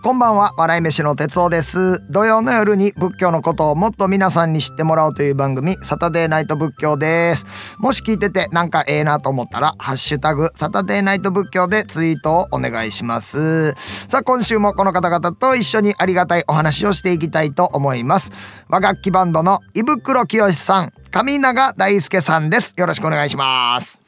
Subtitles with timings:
[0.00, 0.54] こんばんは。
[0.56, 1.98] 笑い飯の哲夫です。
[2.08, 7.44] 土曜の夜に仏教のことをもっと皆さんに知ってもらおうという番組サタデーナイト仏教です。
[7.78, 13.72] もし聞いててなんかええなと思ったらハッシュタグサタデーナイト仏教でツイートをお願いします。
[14.06, 18.30] さあ今週もこの方々と一緒にありがたいお話をしていきたいと思います。
[18.68, 22.74] 和楽器バンドの胃袋清さん上永大輔さんです。
[22.76, 24.07] よろしくお願いします。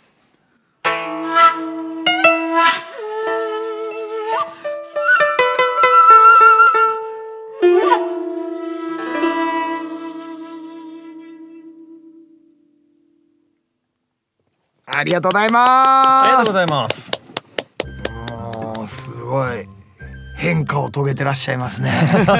[15.00, 15.68] ありがとうございます。
[15.68, 17.10] ありがとうございます。
[18.54, 19.66] もうすごい。
[20.36, 21.90] 変化を遂げてらっしゃいますね。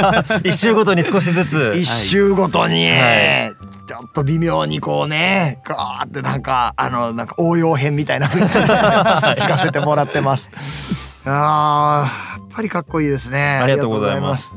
[0.44, 1.72] 一周ごとに少しずつ。
[1.76, 3.52] 一周ごとに、はい。
[3.86, 8.28] ちょっと微妙にこうねガーってなんかあのなんか応用編みたいな。
[8.28, 10.50] 聞かせてもらってます。
[11.24, 13.58] あーやっぱりかっこいいですね。
[13.62, 14.54] ありがとうございます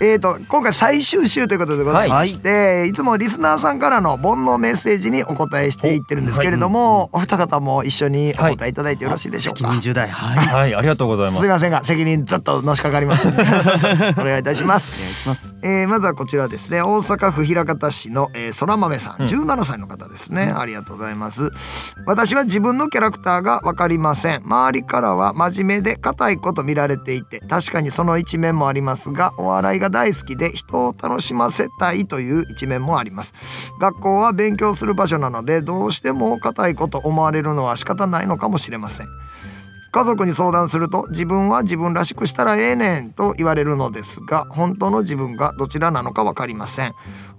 [0.00, 10.46] えー、と今回最終週ということでございまして、い、つもリスナーさんからの煩悩メッセージにお答えしていってるんですけれども、お二方も一緒にお答えいただいてよろしいでしょうか、責任重大はい。
[10.46, 11.40] はい、ありがとうございます。
[11.40, 11.48] すい。
[11.48, 13.28] ませんが責任ずっとのしかかります。
[14.18, 14.90] お願いいたします。
[14.92, 15.56] お願いします。
[15.62, 16.82] えーまずはこちらですね。
[16.82, 19.16] 大阪府枚方市の、えー、空豆さん。
[19.22, 21.50] 17歳の方ですね、ありがとうございます。
[22.06, 24.42] 私は自分のキャラクターが分かりません。
[24.44, 33.34] 周りからは真面目で硬いこと見られていて確かにその一面もありますがお笑いが大好きで人を楽しませたいという一面もあります。
[33.78, 39.08] 学校は勉強する場所なのでどうしても硬いこと思われるのは仕方ないのかもしれません。
[39.92, 46.94] 家族に相談すると自分は自分らしくしたらええねんと言われるのですが本当の自分がどちらなのか分かりません。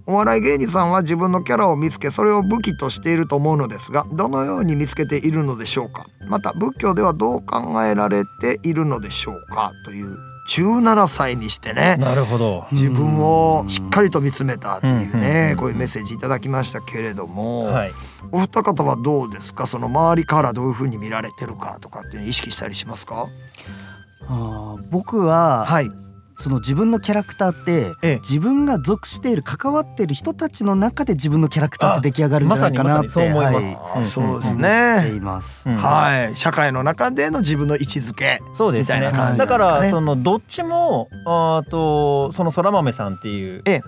[0.07, 6.05] お笑い芸人さんは自分のキャラを見つけそれを武器としていると思うのですがどのように見つけているのでしょうか。
[6.29, 12.67] また仏教ではどう考えられているのでしょうかという17歳にしてねなるほど。
[12.71, 17.91] 自分をしっかりと見つめたっていうねこういうメッセージいただきましたけれども、はい。
[18.31, 19.65] お二方はどうですか？
[19.67, 23.27] その周りからどういうふうに見られてるかとかっていうのを意識したりしますか？
[24.27, 25.89] あー僕は、はい
[26.37, 28.19] その自分のキャラクターって、ええ。
[28.19, 34.11] 自分が属している関わっている人たちの中で自分のキャラクターって出来上がるんじゃないかなって、ま思いはます。
[34.11, 35.69] そうですい、ね思っています。
[35.69, 35.77] うん。
[35.77, 36.35] はい。
[36.35, 38.41] 社会の中での自分の位置づけ。
[38.53, 38.97] そうですね。
[38.97, 43.81] みたいな感じだからそのどっちもあーとその空豆さんっていうええ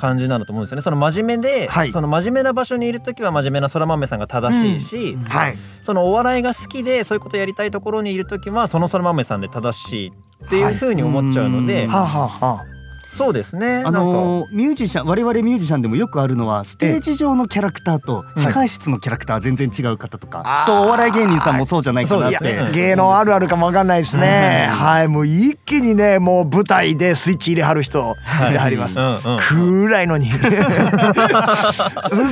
[0.00, 0.82] 感じなんだと思うんですよね。
[0.82, 1.92] その真面目で、はい。
[1.92, 5.24] その真面目な場所にいる時は真面目な空豆さんが正しいし、うん。
[5.24, 5.58] はい。
[5.82, 10.12] そのお笑いが好きでそういうことやりたいところにいる時はその空豆さんで正しい
[10.46, 12.79] っていうふうに思っちゃうので、はい
[13.10, 13.82] そうですね。
[13.84, 20.60] あのーミュージシャン我々ミュージシャンでもよくあるのはステージ上のキャラクターとええ控室のキャラクターは全然違う方とか、あー。
[20.60, 22.70] きっとお笑い芸人さんもそうじゃないかなって。
[22.72, 24.68] 芸能あるあるかもわかんないですね。
[24.70, 24.76] うん。
[24.76, 25.08] はい。
[25.08, 28.16] もう一気にねもう舞台でスイッチ入れはる人
[28.48, 28.98] いてはります。
[28.98, 30.26] うんうん暗いのに。
[30.30, 30.40] す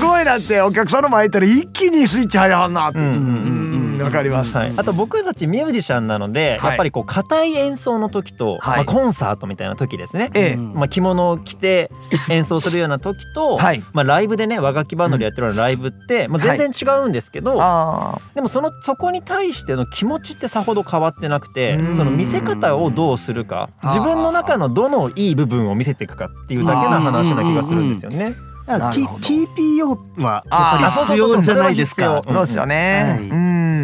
[0.00, 2.99] ごいなってお客さんの前行ったら一気にスイッチ入れはんなって。
[2.99, 3.57] うんうんうん
[4.04, 4.56] わかります。
[4.56, 6.70] はい、あと僕たちミュージシャンなので、はい。
[6.70, 8.76] やっぱりこう硬い演奏の時と、はい。
[8.76, 10.31] まあ、コンサートみたいな時ですね、
[10.75, 11.91] まあ、着物を着て
[12.28, 13.82] 演奏するような時と、はい。
[13.92, 21.94] まあ、ライブでね和楽器バンドでやってるようなライブって、まあ、全然違うんですけど、あでもそのそこに対しての気持ちってさほど変わってなくてうん。
[21.94, 28.34] その見せ方をどうするか自分の中のどのいい部分を見せていくかっていうだけの話な気がするんですよね。
[28.69, 32.23] TPO はやっぱり必要じゃないですか。
[32.27, 33.31] あそうですよね。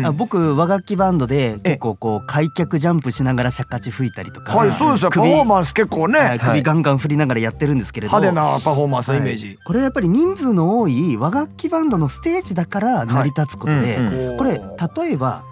[0.02, 0.12] はい。
[0.12, 5.10] 僕和楽器バンドで結構こう開脚ジャンプしながら尺八吹いたりとか、はいそうですよ。
[5.10, 9.52] パフ首ォーマンス結構はいね首ガンガン振りながらやってるんですけれど、派手なパフォーマンスのイメーはジ。
[9.52, 13.98] いこれはやっぱり人数の多い和楽器バンドのステージだから成り立つことで、
[14.36, 14.60] これ
[15.04, 15.42] 例えば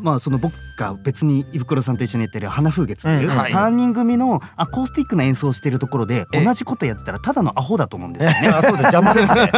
[0.00, 3.52] まあその僕が別に胃袋さんと一緒にやってる花風月といううんはい。
[3.52, 6.44] 3人組のアコースティックな演奏をしてるところでええ。
[6.44, 8.48] 同じことやってたらただのアホだと思うんですよね。
[8.56, 8.94] あそうです。
[8.94, 9.50] 邪魔ですね。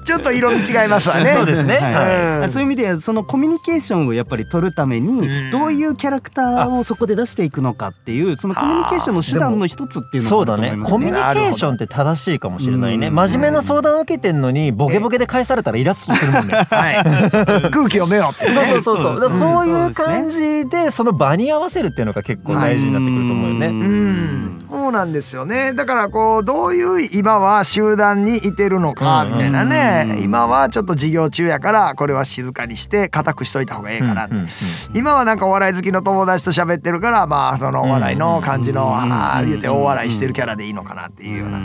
[0.04, 1.34] ちょっと色味違いますわね。
[1.34, 1.78] そうですね。
[1.78, 2.42] はい。
[2.42, 2.50] うん。
[2.50, 5.06] そういう意味でそのコミュニケーションをやっぱり取るためうん。
[5.06, 10.92] にどういうキャラクターをそこで出していくのかっていうそのコミュニケーションの手段の一つっていうのそうだがあると思いますね。
[10.92, 13.08] コミュニケーションって正しいかもしれないね。
[13.08, 13.14] うん。
[13.14, 16.56] 真面目な相談を受けてんのにボケボケで返されたらイラッとするもんね。
[16.70, 16.96] はい。
[17.70, 18.82] 空気読めよそう。
[18.82, 23.66] そうそうそうそういう感じでその場に合わせるっていうのが結構大事になってくると思うよね。
[23.66, 25.72] うん、そうなんですよね。
[25.74, 30.18] だからこうどういう今は集団にいてるのかみたいなね。
[30.22, 34.50] 今はちょっと授業中やからこれは静かにして固くしといた方がええかなってうんうんうん。
[34.94, 41.60] 今はなんかお笑い好きの友達と喋ってるからまあそのお笑いの感じのああ言うて大笑いしてるキャラでいいのかなっていうような。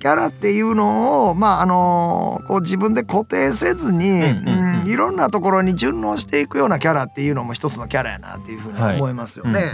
[0.00, 9.72] キャラっていうのをまああのこう自分で固定せずに、うんうんうんうんいろんなところに順応していくようなキャラっていうのも一つのキャラやなっていうふうに思いますよね。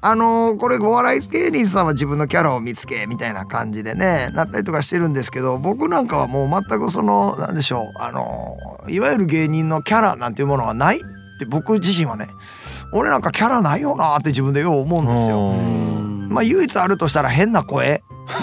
[0.00, 8.56] あのこれお笑い芸人さんは自分のキャラを見つけみたいな感じでねなったりとかしてるんですけど僕なんかはもう全くそのなんでしょうあの
[8.88, 11.00] いわゆる芸人のキャラなんていうものはないっ
[11.38, 12.28] て僕自身はね
[12.92, 15.52] 俺なんかキャラないよなって自分でよう思うんですよ。
[16.28, 18.02] まあ唯一あるとしたら変な声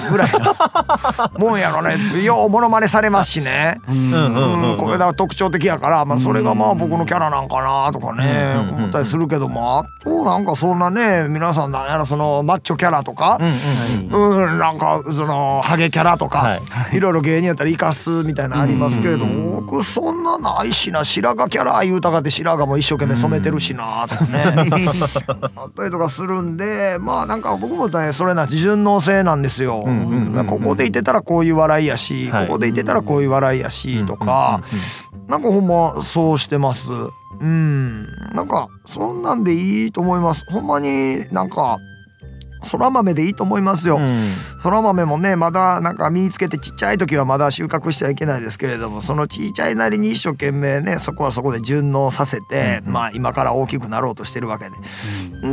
[0.09, 2.23] ぐらいなもんやろね。
[2.23, 3.77] ようモノマネされますしね。
[3.85, 9.79] これが特徴的やから、まあ、それがまあ僕のキャラなんかなとかね思ったりするけども。
[9.79, 14.57] あとなんかそんなね皆さんなんやろそのマッチョキャラとかうん。
[14.57, 16.55] なんかそのハゲキャラとか、は
[16.91, 16.97] い。
[16.97, 21.03] い、ろいろ芸人やったら生かすみたいなのありますけれども僕そんなないしな。
[21.03, 24.43] 白髪キャラ言うたかって白髪も一生懸命染めてるしなとかね。
[25.55, 29.74] あったりとかするんでまあなんか僕もねそれな順応性なんですよ。
[29.81, 34.61] うんうんうんうんここでいてたらこういう笑いやし、はいここでいてたらこういう笑いやしとか、
[35.27, 36.91] なんかほんまそうしてます。
[37.39, 40.45] うん、なんかそんなんでいいと思います。
[40.49, 41.77] ほんまになんか
[42.63, 43.97] そら豆でいいと思いますよ。
[43.97, 54.75] うんそら豆もねまだなんか身につけてちっちゃい時はまだ収穫してはいけないですけれどもそのちっちゃいなりに一生懸命ねそこはそこで順応させて、うんうんまあ今から大きくなろうとしてるわけで。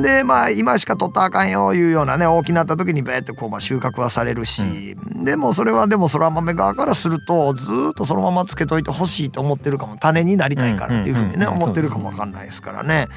[0.03, 13.09] でまあ今しか取ったらあかんよいうようなね大きなった時にベーってこうまあ収穫はされるし、でもそれはでもそら豆側からするとずーっとそのままつけといてほしいと思ってるかも種になりたいからっていうふうにねうんうんうん思ってるかもわかんないですからね。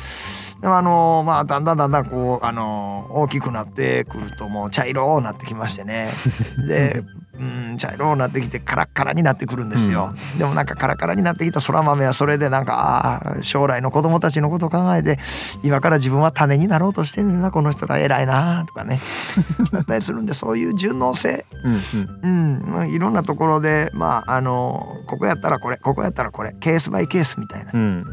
[0.62, 6.08] でもあのまあだんだんだんだんこうあの大きくなってくるともう茶色になってきましてね。
[6.68, 7.04] で
[7.40, 15.20] うん茶色になってきてカラッカラになってくるんですよ、でもなんかカラカラになってきたそら豆はそれでなんかあー将来の子供たちのことを考えて
[15.62, 19.00] 今から自分は種になろうとしてんねんなこの人ら偉いなとかね。
[19.72, 21.46] なったりするんでそういう順応性。
[21.64, 22.20] うんうん。
[22.24, 22.72] うん。
[22.72, 27.72] まあいろんなところでまああのここやったらこれここやったらこれケースバイケースみたいな。
[27.74, 28.06] うん。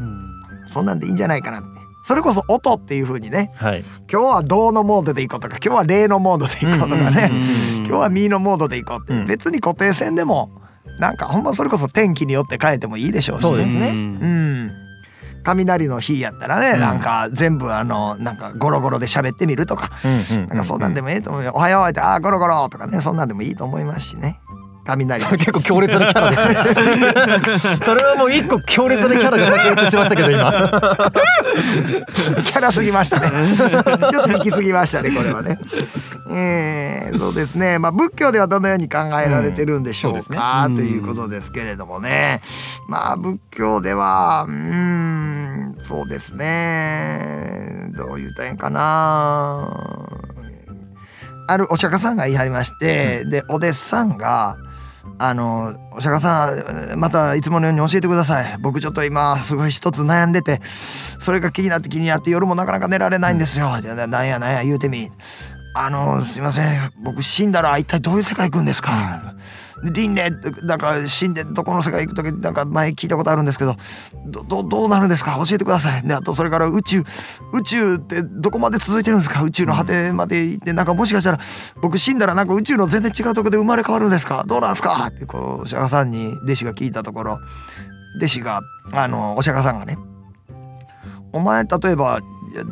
[0.67, 1.72] そんなんでいいんじゃないかなって
[2.03, 3.83] それこそ音っていう風にねはい。
[4.11, 7.31] 今日は動のモードでいこうとか今日は霊のモードでいこうとかね、
[7.77, 9.25] 今日はミーのモードでいこうって、うん。
[9.25, 10.51] 別に固定線でも
[10.99, 13.65] なんかほんまそれこそ天気によって変えてもいいでしょうしね。
[13.65, 13.87] ね。
[13.87, 14.71] うん。
[15.45, 16.79] 雷の日やったらね、うん。
[16.79, 21.51] なんか全部あのなんかゴロゴロで喋ってみるとか、うんうんなんかそんなんでもいいと思うよ。
[21.55, 24.39] おはようってあーゴロゴロとかねそんなんでもいいと思いますしね。
[24.85, 30.51] 雷結構強烈なキャラですね それはもう一個強烈なキャラが炸裂しましたけど今
[31.53, 33.29] キャラすぎましたね。
[33.55, 35.59] ちょっと引きすぎましたね、これはね。
[36.29, 37.79] えー、そうですね。
[37.79, 40.35] まあ仏教ではどのように考えられてるんでしょううんそう
[40.69, 42.41] ねということですけれどもね。
[42.87, 47.91] まあ仏教では、うーん、そうですね。
[47.95, 49.69] どう言うたんかな。
[51.45, 54.57] あるお釈迦さんが言い張りまして、でお弟子さんが
[55.19, 58.57] あのお釈迦さんまたいつものように教えてください。
[58.59, 60.61] 僕ちょっと今すごい一つ悩んでて
[61.19, 65.11] それが気になって気になって夜もなかなか寝られないんですよ、なんやなんや言うてみ。
[65.75, 66.91] あのすいません。
[67.03, 69.33] 僕死んだら一体どういう世界行くんですか、
[69.91, 73.75] 輪廻なんか死んでどこの世界行く時なんか前聞いたことあるんですけど
[74.25, 75.35] どどどうなるんですか？
[75.45, 76.07] 教えてください。
[76.07, 77.03] であとそれから宇宙
[77.53, 79.43] 宇宙ってどこまで続いてるんですか？
[79.43, 81.39] 宇宙の果てまで行ってなんかもしかしたら
[81.81, 84.43] 僕死んだらなんか宇宙の全然違うとこで生まれ変わるんですか？
[84.47, 85.07] どうなんですか？
[85.07, 87.39] ってこうお釈迦さんに弟子が聞いたところ
[88.17, 88.61] 弟子が
[88.91, 89.97] あのお釈迦さんがね
[91.33, 92.19] お前例えば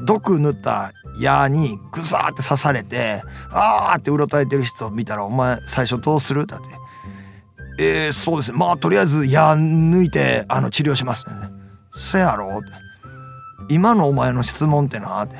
[0.06, 6.46] 毒塗った矢にグサーって刺されてあーってうろたえてる人を見たらお前最初どうする？
[6.46, 6.68] だって
[7.84, 8.52] えー、そうです。
[8.52, 11.28] ねまあとりあえず矢抜いてあの治療します。
[11.28, 11.34] ね
[11.94, 12.60] せやろ？
[12.60, 12.70] って
[13.70, 15.22] 今のお前の質問ってな。
[15.24, 15.36] って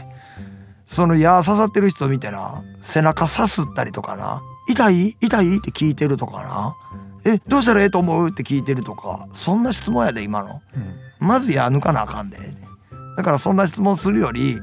[0.86, 2.64] その矢刺さってる人見てな。
[2.82, 4.42] 背中さすったりとかな。
[4.68, 5.16] 痛い？
[5.22, 5.58] 痛い？
[5.58, 6.76] って聞いてるとかな。
[7.24, 8.30] えどうしたらええと思う？
[8.30, 9.28] って聞いてるとか。
[9.34, 10.62] そんな質問やで今の。
[11.20, 12.38] まず矢抜かなあかんで。
[13.16, 14.60] だからそんな質問するより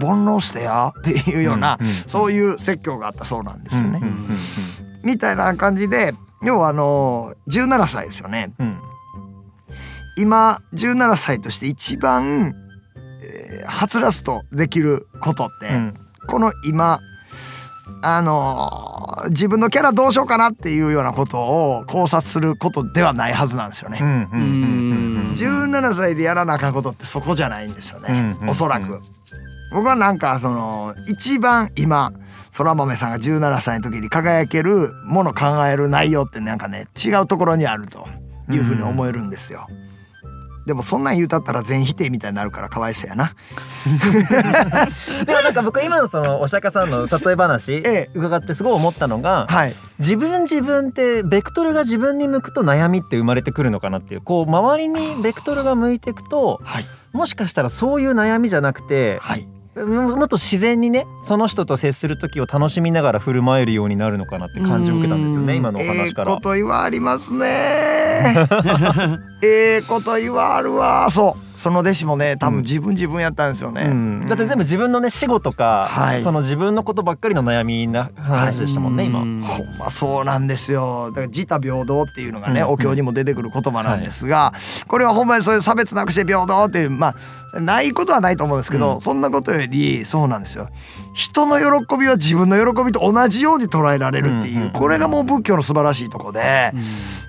[0.00, 0.92] 煩悩してや。
[0.98, 3.98] っていうような、うんうんそういう説教があったそうなんですよね。
[4.02, 4.38] うんうん。
[5.02, 8.52] みたいな感じで要はあの17歳ですよね。
[8.58, 8.78] うん
[10.16, 12.54] 今17歳として一番、
[13.22, 15.94] えーはつらつとできることって、うん
[16.26, 17.00] この今
[18.02, 23.98] あのー自分のキャラどうしようかなっていうようなことを考察することではないはずなんですよね。
[24.00, 29.00] うんうんうんうん17歳でやらなあかんことってそこじゃないんですよね、うんおそらく。
[29.72, 32.12] 僕はなんかその一番今
[32.58, 38.08] そら豆さんが17歳の時に輝けるもの考える内容ってなんかね違うところにあると
[38.50, 39.68] いうふうに思えるんですよ。
[40.66, 43.36] でもそんなん言うたったら全否定みたいになるからかわいそうやな。
[45.24, 49.76] でもなんか僕今のそのお釈迦さんの例え話ええ伺ってすごい思ったのがはい。
[50.00, 56.86] 自分自分ってベクトルが自分に向くと悩みって生まれてくるのかなっていうこう周りにベクトルが向いていくとはい。
[57.12, 59.46] もしかしたらそういう悩みじゃなくてはい。
[59.84, 66.34] ももっと自然にねその人と接する時を楽しみながら振る舞えるようになるのかなって感じを受けたんですよねうん今のおええ話から。
[66.34, 67.46] こと言わありますね。
[69.42, 71.08] ええこと言わあるわ。
[71.10, 71.48] そう。
[71.58, 73.82] その弟子もね、多分自分自分やったんですよね。
[73.82, 79.20] うん、だって全部自分のね死後とか、はいその自分のことばっかりの悩みな話でしたもんね、今。
[79.22, 84.52] うんほんまそうなんですよだから自他平等っていうのがね、うんお経にも出てくる言葉なんですが、
[84.86, 87.14] これはほんまにそういう差別なくして平等っていうまあ
[87.54, 89.00] ないことはないと思うんですけど、うん。
[89.00, 90.68] そんなことよりそうなんですよ。
[91.14, 96.72] 人の喜びは自分の喜びと同じように捉えられるっていう、これがもう仏教の素晴らしいとこで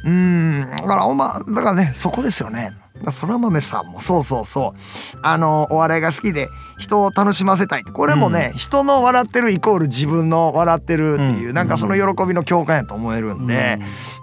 [0.05, 0.67] うん。
[0.71, 2.73] だからおまだからねそこですよね。
[3.11, 4.73] そら豆さんもそうそうそ
[5.15, 5.19] う。
[5.23, 7.81] あのお笑いが好きで人を楽しませたい。
[7.81, 11.53] ってこれもね、人の笑ってるイコール自分の笑ってるっていう、うん。
[11.53, 13.79] なんかその喜びの共感やと思えるんで、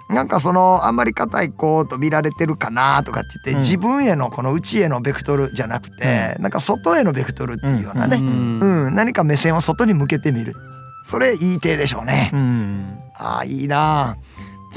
[0.09, 3.57] なんかそのあんまり硬い子と見られてるかなとかって言って、うん。
[3.59, 8.59] 自分へのこの内へのベクトルじゃなくて、なんか外へのベクトルっていうようなね、うん。
[8.59, 8.95] うん。
[8.95, 10.55] 何か目線を外に向けてみる。
[11.03, 12.31] それいい手でしょうね。
[12.33, 12.99] うん。
[13.15, 14.17] あーいいなあ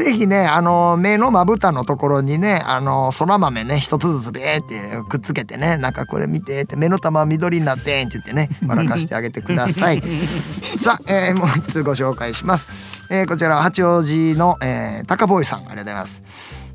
[0.01, 4.81] ぜひねあの目のまぶたのところにねあのそら豆ね一つずつベーって
[5.11, 10.03] くっつけてねなんかこれ見てって目の玉緑になってんって言ってね笑かしてあげてください。
[10.77, 12.67] さあ、えーもう一つご紹介します、
[13.11, 16.23] えーこちらは八王子の、えー、高ボーイさんありがとうございます。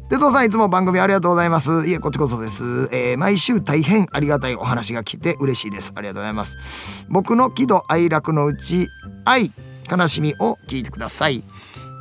[0.07, 1.87] でとうさんいつも番組ありがとうございます。
[1.87, 5.93] いえこっちこそです、えー毎週大変ありがたいお話が来て嬉しいです。
[5.95, 6.57] ありがとうございます。
[7.09, 8.87] 僕の喜怒哀楽のうち
[9.25, 9.51] 愛
[9.89, 11.43] 悲しみを聞いてください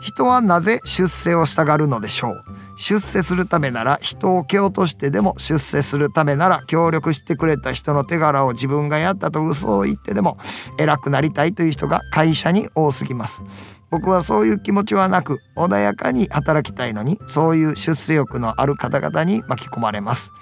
[0.04, 2.44] 人はなぜ出世をしたがるのでしょう？
[2.76, 10.36] 出世するためなら人を蹴落としてでも出世するためなら協力してくれた人の手柄を自分がやったと嘘を言ってでも
[10.78, 13.42] 偉くなりたいという人が会社に多すぎます。
[13.90, 20.32] 僕はそういう気持ちはなく穏やかに働きたいのにそういう出世欲のある方々に巻き込まれます。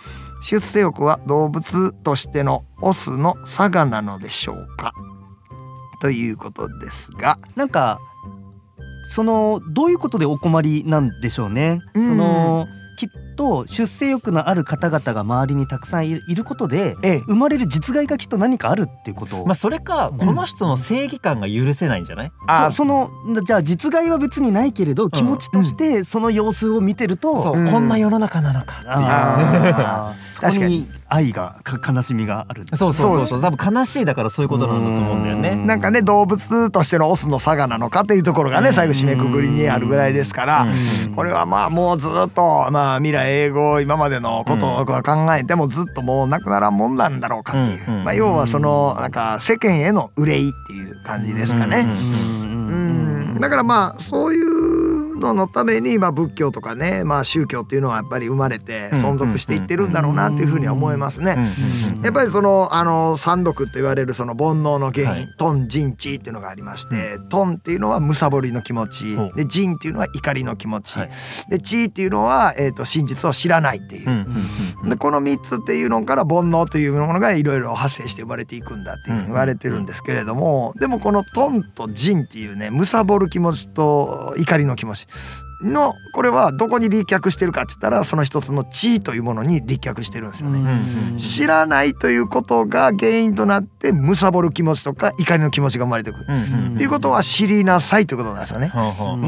[0.40, 4.92] 出世欲は動物としてのオスの差がなのでしょうか？
[6.00, 7.38] ということですが。
[7.54, 8.00] なんか
[9.04, 11.80] そのどういうことでお困りなんでしょうね。
[11.94, 12.06] うん。
[12.06, 17.18] そのきっと出世欲のある方々が周りにたくさんいることでええ。
[17.20, 23.10] 生まれる実害がきっと何かあるっていうことを、まあそれかこの人の正義感が許せないんじゃない、あそその
[23.44, 27.70] じゃあ実害は別にないけれど気持ちとしてその様子を見てると、そう、うん。
[27.70, 32.64] こんな世の中なのかっていう こに愛がか悲しみがある。
[32.74, 33.40] そうそうそうそう。
[33.40, 35.56] 多分悲しいだからそういうことなんだと思うんだよね。
[35.56, 40.66] なんかね動物としてのオスの差がなのかというところがね最後締めくくりにあるぐらいですから
[41.06, 41.14] うん。
[41.14, 47.90] これはまあもうずっとまあ未来英語今までのことを考えてもずっともうなくならんもんなんだろうかっていう。
[48.04, 51.86] まあ要はそのなんか世間への憂いっていう感じですかね。
[51.88, 53.38] うん。
[53.40, 54.51] だからまあそういう
[55.28, 61.36] ののためにまあ仏教とかねまあ宗教っていうのはやっぱり生まれて存続していってるんだろうなっていうふうには思いますね。
[62.02, 65.34] やっぱりそのあの三毒と言われるその煩悩の原因、はい。
[65.38, 71.10] トンジンチっていうのがありまして、トンっていうのはむさぼりの気持ちでジンっていうのは怒りの気持ち、はい。
[71.48, 74.26] でチっていうのは、えー、と真実を知らないっていう。
[74.88, 85.06] でこの3つっていうのから煩悩というものがいろいろ派生して生まれていくんだっていうふうに言われてるんですけれどもでもこのトンとジンっていうねむさぼる気持ちと怒りの気持ち
[85.62, 90.58] のこれはどこに立脚してるかって言ったらその一つの地というものに立脚してるんですよね。
[90.58, 96.26] うん知らないということが原因となってむさぼる気持ちとか怒りの気持ちが生まれてくる。
[96.28, 98.72] うんうんっていうことは知りなさいということなんですよね。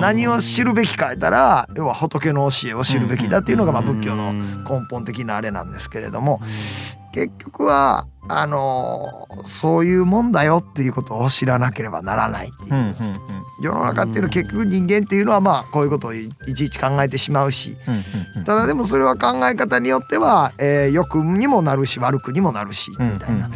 [0.01, 6.41] 何を知るべきか言ったら要は仏の教えを知るべきだっていうのがまあ仏教の根本的なあれなんですけれども
[7.15, 12.75] 結局はあのーそういうもんだよっていうことを知らなければならないっていう。
[12.75, 12.95] うんうんうん。
[13.63, 17.77] 世の中っていうのは結局人間っていうのはまあこういうことをいいちいち考えてしまうし。
[17.87, 17.95] うん
[18.39, 23.53] うんただでもそれは考え方によっては、えー、良くにもなるし悪くにもなるしうんみたいなうん。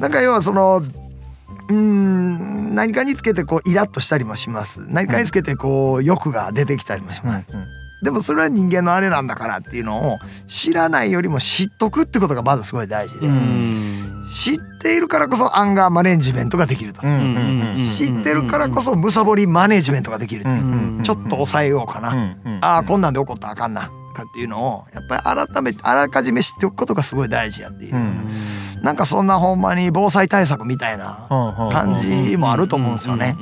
[0.00, 0.08] な。
[0.08, 4.80] んか要はそのうーん何かにつけてこうイラッとしたりもします。
[4.88, 7.34] 何かにつけてこう欲が出てきたりもしうんうん。
[7.34, 7.46] ます、
[8.04, 14.24] でもそれは人間のあれなんだからっていうのを知らないよりも知っとくってことがまずすごい大事で、うん。
[14.32, 20.44] 知っているからこそアンガーマネジメントができると、知ってるからこそむさぼりマネジメントができる
[21.02, 23.90] ちょっと抑えようかな、ああこんなんで怒ったらあかんな。
[24.14, 28.30] かっていうのをやっぱり改めてあらかじめ知っておくことがすごい大事やっていう、うん
[28.84, 31.26] なんかそんなほんまに防災対策みたいな
[31.72, 33.34] 感じもあると思うんですよね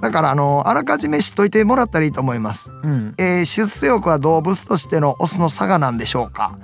[0.00, 2.70] だからあのあらかじめ知っといてもらったらいいと思います。
[2.82, 3.14] うん。
[3.18, 6.58] えー出世欲は動物としてのオスの差がなんでしょうか？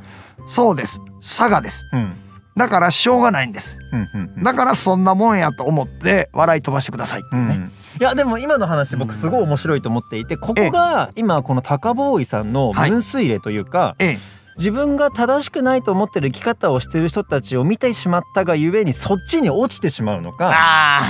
[0.46, 1.00] そうです。
[1.20, 1.86] 差がです。
[1.92, 2.12] うん。
[2.54, 3.78] だからしょうがないんです。
[3.92, 4.42] うんうんうん。
[4.44, 14.18] だからそんなもんやと思って笑い飛ばしてくださいってね、うんいやでも今の話僕すごい面白いと思っていてここが今この高ボーイさんの分水嶺というかええ
[14.56, 21.00] 自分が正しくないと思ってる生き方をしてる人たちを見てしまったがゆえにそっちに落ちてしまうのかあ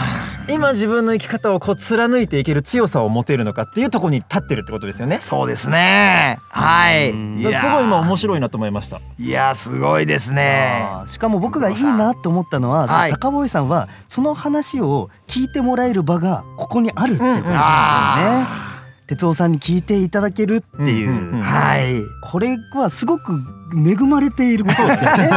[0.49, 5.17] 今自分の生き方をこう貫いていける強さを持てるのかっていうところに立ってるってことですよね。
[5.17, 5.23] ー。
[5.23, 6.39] そうですね。
[6.51, 7.13] はい。
[7.13, 9.01] すごい今面白いなと思いました。
[9.19, 10.85] いやすごいですね。
[11.07, 17.59] しかも僕がいいなと思ったのは、は高坊さんはその話を聞いてもらえる場がここにあるっていうことですよね。
[17.61, 18.72] あ
[19.07, 22.03] 哲夫さんに聞いていただけるっていう,、はい。
[22.31, 23.33] これはすごく
[23.75, 25.31] 恵まれていることですよね。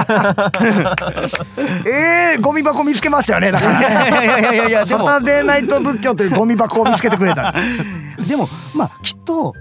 [1.90, 3.80] えー、ゴミ箱見つけましたよねだから。
[3.80, 7.54] ねいやいやいやいやサタデーナイト仏教というゴミ箱を見つけてくれた。
[8.28, 9.54] でもまあきっと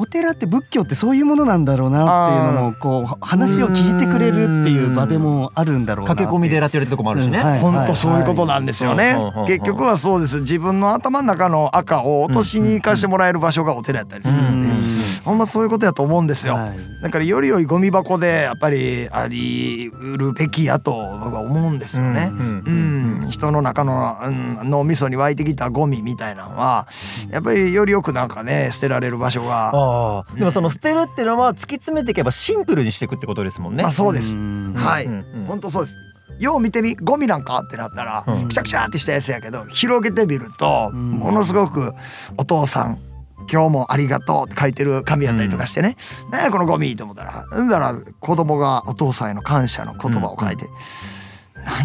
[0.00, 7.38] お寺って仏教ってそういうものなんだろうなっていうのもこう話を聞いてくれるっていう場でもあるんだろうなって駆け込み寺って言われるとこもあるしね。
[7.38, 7.60] うんはい。
[7.60, 9.12] 本当そういうことなんですよね。
[9.12, 9.24] はい。
[9.24, 9.46] はい。
[9.46, 10.40] 結局はそうです。
[10.40, 14.80] 自分の頭の中の赤を落としに行かしてもらえる場所がお寺やったりするんで、うん
[15.24, 16.78] ほんまそういうことやと思うんですよ、はい。
[17.02, 22.30] だからよりよりゴミ箱でやっぱりありうるべきやと僕は思うんですよね。
[22.32, 26.86] うんうん、人の中の、うん、脳みそに湧いてきたゴミみたいなのは
[27.30, 33.82] やっぱりよりよくなんかね捨てられる場所がああでもその捨てるっていうのは突き詰めていけばシンプルにしていくってことですもんね。
[33.82, 34.36] まあそうです。
[34.36, 34.74] ん。
[34.74, 35.44] はい、うんうん。
[35.46, 35.96] 本当そうです。
[36.38, 38.48] よう見てみゴミなんかってなったら、うん。
[38.48, 41.10] くちゃくちゃってしたやつやけど広げてみると、ん。
[41.12, 41.92] ものすごく
[42.36, 42.98] お父さん
[43.50, 45.96] 今日もありがとうって書いてる紙やったりとかしてね、
[46.30, 50.76] なんやこのゴミと思ったらうんだら子供がお父さんへの感謝の言葉を書いて、なん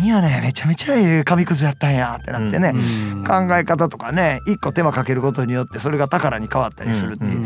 [0.08, 2.80] やねめちゃめちゃええ紙くずやったんやってなってね、う
[3.22, 7.42] ん考え方とかね一個手間かけることによってそれが宝に変わったりするっていう、う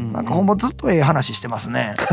[0.00, 1.96] んなんかほんまずっとええ話してますね。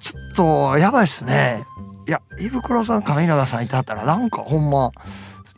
[0.00, 1.64] ちょっとやばいっすね。
[2.08, 4.90] いや胃袋さん上永さんいてはったらなんかほんま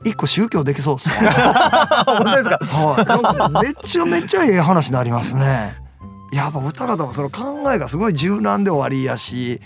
[0.05, 1.31] 一個宗教できそうっすね。
[2.05, 2.59] 本当ですか？
[2.65, 3.67] はい。
[3.69, 5.77] めちゃめちゃええ話になりますね。
[6.33, 9.61] やっぱ歌方もその考えがすごい柔軟で終わりやし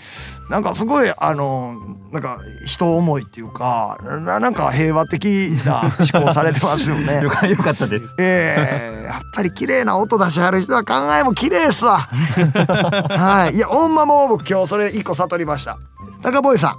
[0.49, 1.75] なんかすごいあの
[2.11, 5.25] なんか人思いっていうかななんか平和的
[5.65, 7.29] な思考されてますよね よ。
[7.29, 8.13] かったです。
[8.19, 8.55] え
[9.03, 11.99] えやっぱり綺麗な音出しはる人は考えも綺麗っすわ。
[12.09, 13.55] はい。
[13.55, 15.77] いや、ほんまもう僕今日それ一個悟りました。
[16.21, 16.77] 高ボーイさん。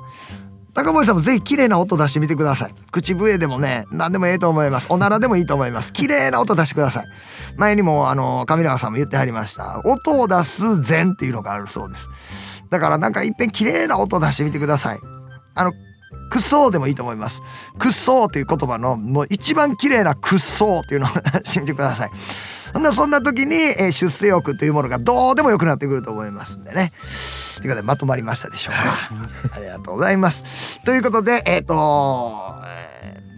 [0.79, 2.75] 高ボーイさんもぜひ綺麗な音出してみてください。
[2.93, 4.87] 口笛でもね、何でもええと思います。
[4.91, 5.93] おならでもいいと思います。
[5.93, 7.07] 綺麗な音出してください。
[7.57, 9.81] 前にもあの上永さんも言ってはりました。
[9.85, 12.09] 音を出す禅っていうのがあるそうです。
[12.71, 15.01] だからなんかいっぺん綺麗な音出してみてください。
[15.57, 15.73] あの
[16.31, 17.43] くっそーでもいいと思います。
[17.77, 22.11] くっそーという言葉のもう一番綺麗なくっそーっていうのを出してみてください。
[22.73, 26.93] そんなそんな時に、えー出世欲というものがどうでもよくなってくると思いますんでね。
[27.57, 29.55] ということでまとまりましたでしょうか。
[29.57, 30.81] ありがとうございます。
[30.85, 31.75] ということでえっ、と、
[32.65, 33.29] えー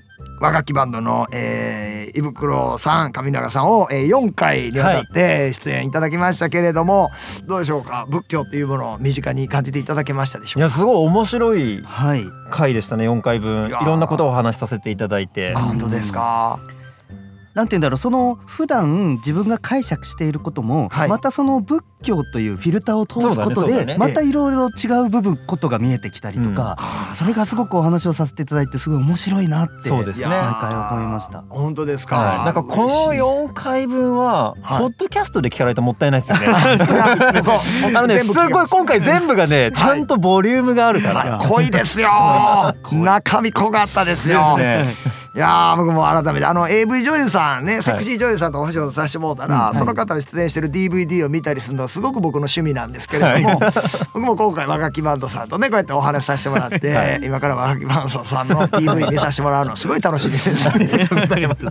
[0.42, 7.10] 和楽器バンドの、えー、胃袋さん上永さんを、えー、4回にわたって出演いただきましたけれども、
[7.46, 8.06] どうでしょうか？
[8.08, 10.60] 仏教っていうものを身近に感じていただけましたでしょうか？
[10.60, 15.60] いやすごい面白いはい回でしたね4回分いろんなことをお話しさせていただいてあ。
[15.60, 16.58] 本当ですか？
[17.54, 21.08] なんて言うんだろうその普段自分が解釈していることも、はい。
[21.08, 23.96] またその仏教というフィルターを通すことで、ねね。
[23.98, 26.76] またいろいろ違う部分ことが見えてきたりとか、
[27.12, 30.26] それがすごくお話をさせていただいてすごい面白いなってそうですね。
[30.26, 31.44] 毎回思いました。
[31.48, 32.16] 本当ですか。
[32.16, 34.78] はい、なんかこの4回分ははい。
[34.82, 36.46] ポッドキャストで聞かれてもったいないですよね。
[37.42, 37.58] そう
[37.96, 38.32] あのねす。
[38.32, 41.38] ごい今回全部がねちゃんとボリュームがあるから。
[41.38, 41.48] はい。
[41.48, 42.10] 濃いですよ。
[42.92, 44.54] 中身濃かったですよ。
[44.56, 53.60] ですねいやー僕も改めてあの AV 女優さんねセクシー女優さんとお仕事させてもらったら、その方が出演してる DVD を見たりするのはすごく僕の趣味なんですけれども、
[54.12, 60.56] 僕も今回和楽器バンドさんとねこうやってお話しさせてもらって、今から和楽器バンドさんの PV 見させてもらうのすごい楽しみです。
[60.56, 60.62] す。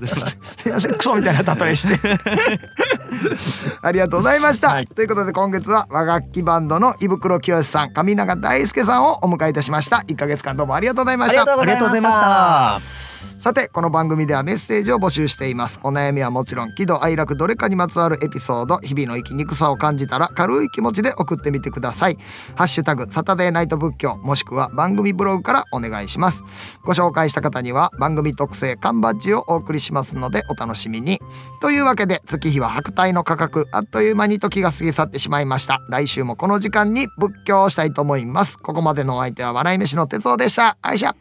[0.08, 0.70] す。
[0.70, 2.00] いませんクソみたいな例えして。
[3.82, 4.88] ありがとうございました、はい。
[4.88, 9.98] ということで今月は和楽器バンドの胃袋清さん上永大輔さんをお迎えいたしました。
[10.08, 11.42] 1ヶ月間どうもありがとうございました。
[11.42, 13.29] ありがとうございました。
[13.40, 15.80] さてこの番組ではメッセージを募集しています。
[15.82, 22.18] お悩みはもちろん喜怒哀楽どれかにまつわるエピソード日々の生きにくさを感じたら軽い気持ちで送ってみてください。
[22.58, 26.44] ハッシュタグサタデーナイト仏教もしくは番組ブログからお願いします。
[26.84, 31.22] ご紹介した方には番組特製缶バッジをお送りしますのでお楽しみに。
[31.62, 35.80] というわけで月日は白帯の価格あっという間に時が過ぎ去ってしまいました。
[35.88, 38.58] 来週もこの時間に仏教をしたいと思います。
[38.58, 40.78] ここまでのお相手は笑い飯の哲夫でした。
[40.82, 41.16] あいしゃ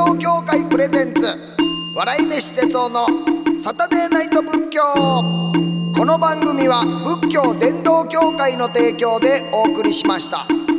[0.00, 1.20] 道協会プレゼンツ
[1.94, 3.06] 笑い飯哲夫の
[3.60, 4.80] サタデーナイト仏教
[5.94, 6.86] この番組は
[7.20, 10.69] 仏教伝道協会の提供でお送りしました。